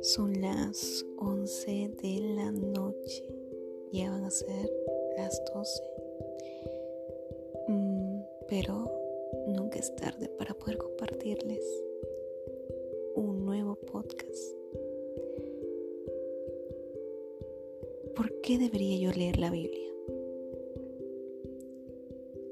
[0.00, 3.24] Son las 11 de la noche.
[3.90, 4.70] Ya van a ser
[5.16, 5.82] las 12.
[7.66, 8.90] Mm, pero
[9.48, 11.64] nunca es tarde para poder compartirles
[13.16, 14.54] un nuevo podcast.
[18.14, 19.92] ¿Por qué debería yo leer la Biblia?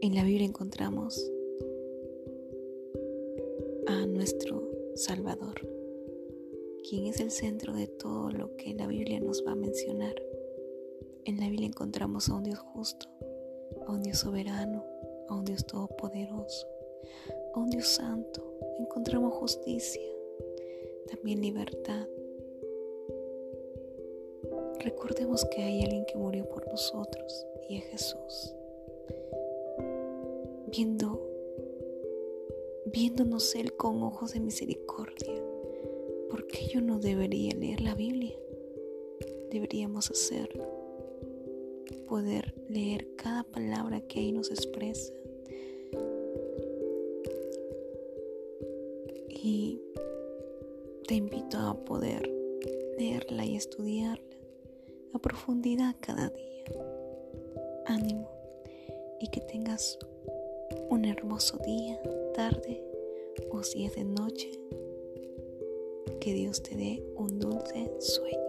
[0.00, 1.30] En la Biblia encontramos
[3.86, 5.75] a nuestro Salvador
[6.88, 10.14] quien es el centro de todo lo que la Biblia nos va a mencionar.
[11.24, 13.08] En la Biblia encontramos a un Dios justo,
[13.86, 14.84] a un Dios soberano,
[15.28, 16.68] a un Dios todopoderoso,
[17.54, 18.56] a un Dios santo.
[18.78, 20.08] Encontramos justicia,
[21.10, 22.06] también libertad.
[24.78, 28.54] Recordemos que hay alguien que murió por nosotros y es Jesús.
[30.68, 31.20] Viendo,
[32.86, 35.55] viéndonos Él con ojos de misericordia
[36.30, 38.36] ¿por qué yo no debería leer la Biblia?
[39.50, 40.64] Deberíamos hacerlo.
[42.08, 45.12] Poder leer cada palabra que ahí nos expresa.
[49.28, 49.80] Y
[51.06, 52.30] te invito a poder
[52.98, 54.36] leerla y estudiarla
[55.12, 56.64] a profundidad cada día.
[57.86, 58.28] Ánimo
[59.20, 59.98] y que tengas
[60.90, 62.00] un hermoso día,
[62.34, 62.82] tarde
[63.50, 64.50] o si es de noche
[66.26, 68.40] que Dios te dé un dulce sueño.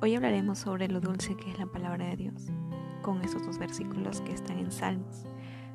[0.00, 2.46] Hoy hablaremos sobre lo dulce que es la palabra de Dios,
[3.02, 5.26] con estos dos versículos que están en Salmos,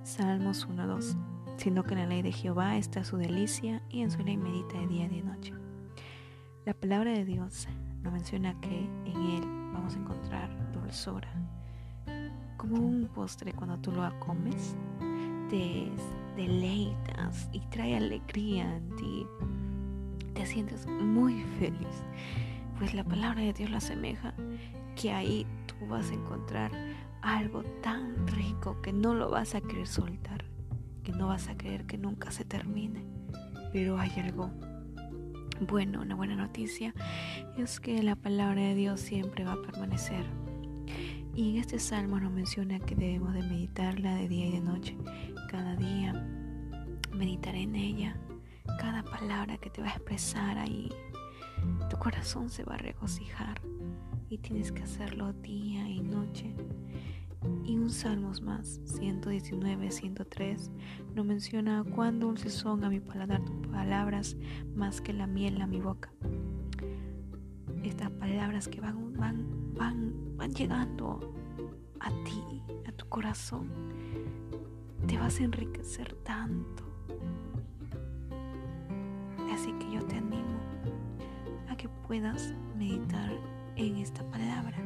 [0.02, 1.16] Salmos 1-2,
[1.58, 4.80] sino que en la ley de Jehová está su delicia y en su ley medita
[4.80, 5.54] de día y de noche.
[6.66, 7.68] La palabra de Dios
[8.02, 11.30] nos menciona que en él vamos a encontrar dulzura,
[12.58, 14.76] como un postre cuando tú lo comes,
[15.52, 15.92] te
[16.36, 19.28] deleitas y trae alegría en ti.
[20.34, 22.04] Te sientes muy feliz.
[22.78, 24.34] Pues la palabra de Dios la asemeja
[24.96, 26.72] que ahí tú vas a encontrar
[27.22, 30.44] algo tan rico que no lo vas a querer soltar,
[31.04, 33.06] que no vas a creer que nunca se termine.
[33.72, 34.52] Pero hay algo
[35.60, 36.94] bueno, una buena noticia
[37.58, 40.26] es que la palabra de Dios siempre va a permanecer.
[41.36, 44.96] Y en este salmo nos menciona que debemos de meditarla de día y de noche
[45.50, 46.14] cada día.
[47.12, 48.16] Meditar en ella.
[48.80, 50.90] Cada palabra que te va a expresar ahí.
[51.90, 53.62] Tu corazón se va a regocijar.
[54.30, 56.54] Y tienes que hacerlo día y noche.
[57.66, 60.72] Y un salmos más, 119, 103,
[61.16, 64.38] nos menciona cuán dulces son a mi paladar tus palabras
[64.76, 66.12] más que la miel a mi boca.
[67.94, 69.46] Estas palabras que van, van,
[69.76, 71.20] van, van llegando
[72.00, 73.70] a ti, a tu corazón
[75.06, 76.84] te vas a enriquecer tanto.
[79.54, 80.60] Así que yo te animo
[81.70, 83.32] a que puedas meditar
[83.76, 84.78] en esta palabra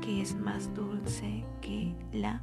[0.00, 2.42] que es más dulce que la